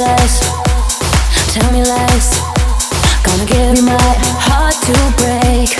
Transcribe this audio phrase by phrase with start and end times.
[0.00, 0.40] lies,
[1.54, 2.40] tell me lies.
[3.22, 3.98] Gonna give you my
[4.42, 5.70] heart to break.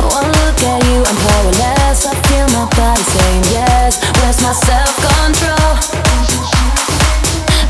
[0.00, 2.06] One look at you, I'm powerless.
[2.06, 4.00] I feel my body saying yes.
[4.20, 5.72] Where's my self control?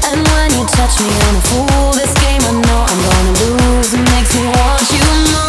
[0.07, 1.93] And when you touch me, I'm a fool.
[1.99, 3.95] This game I know I'm gonna lose.
[3.95, 5.48] It makes me want you more.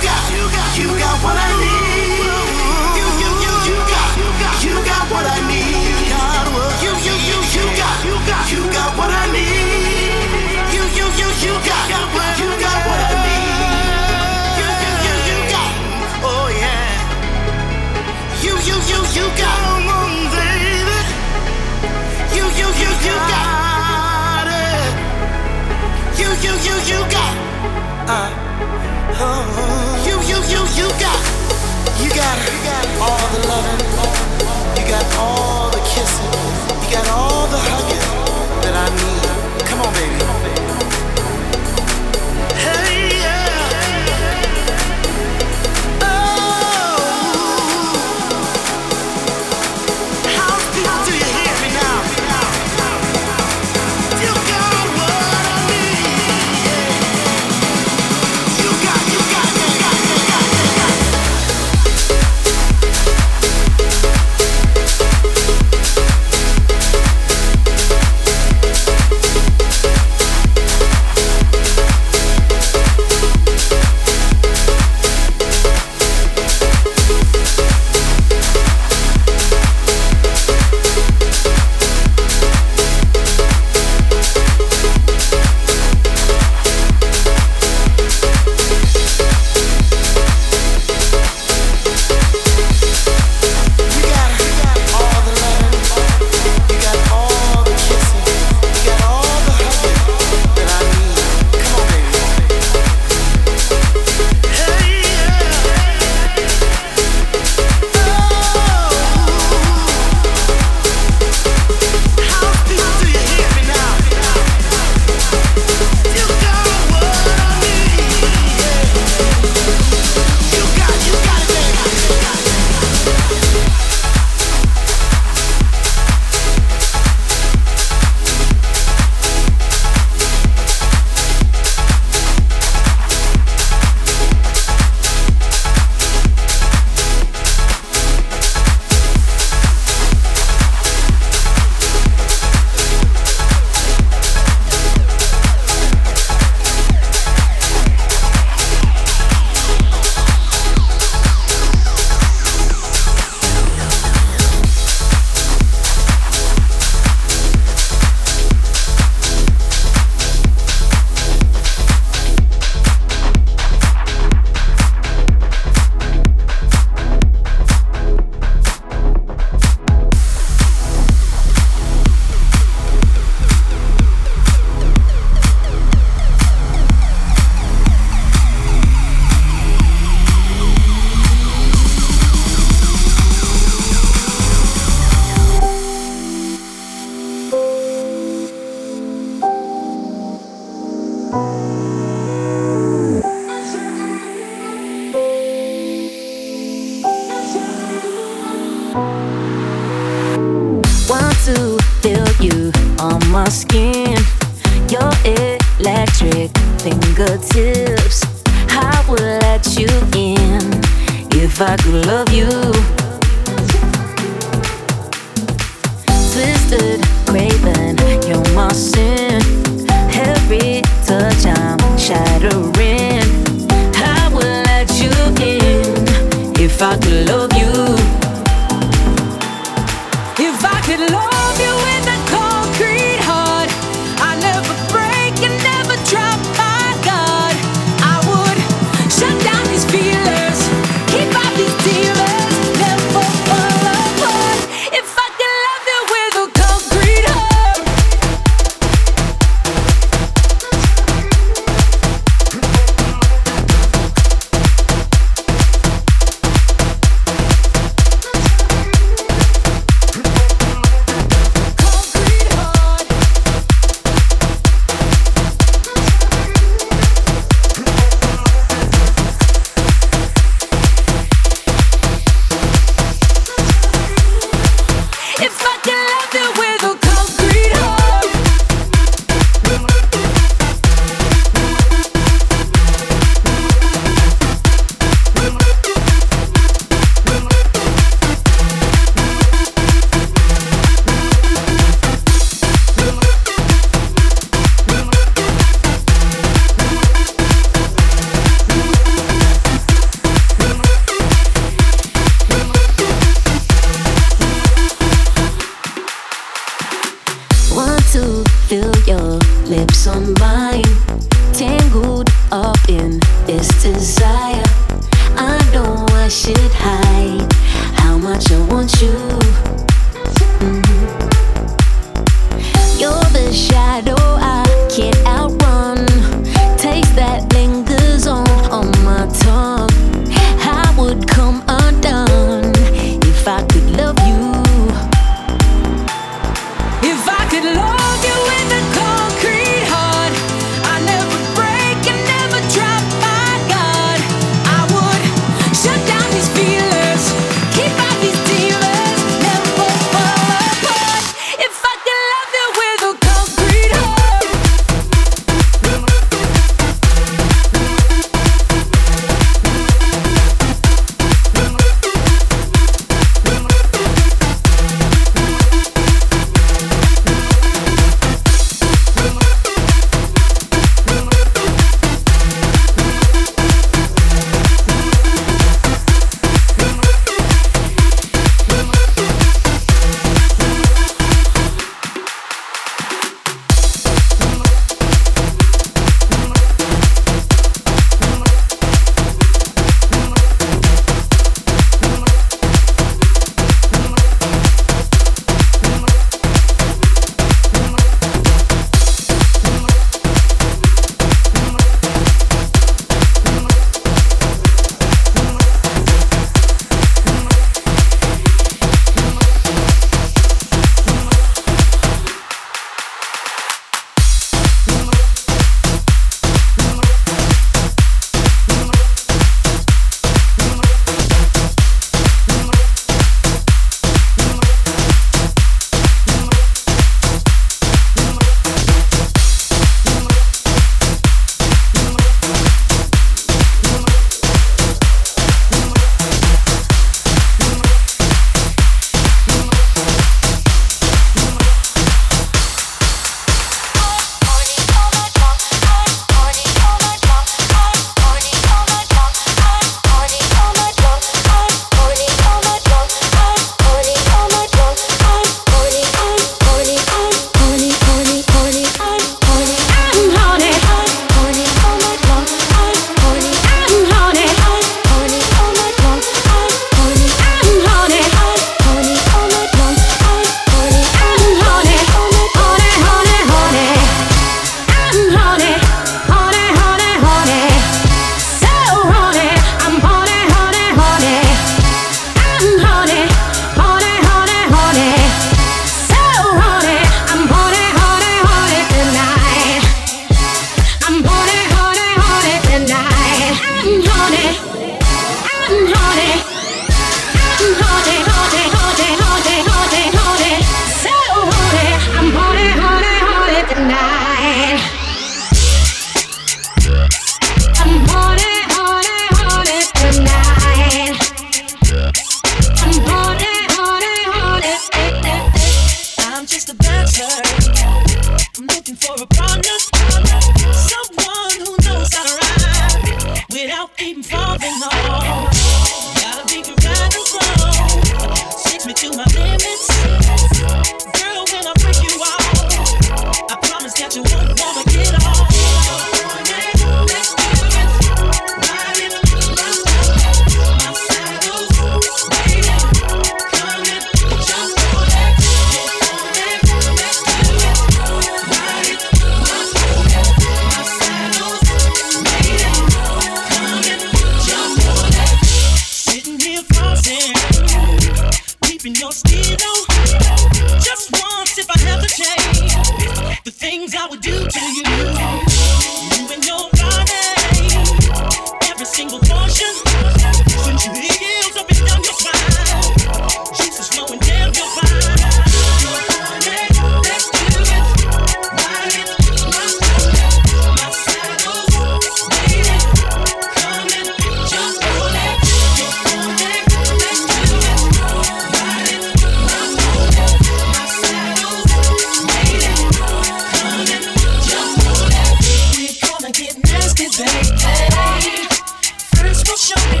[599.61, 600.00] Till I